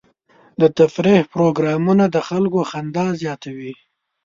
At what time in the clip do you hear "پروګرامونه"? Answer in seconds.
1.33-2.05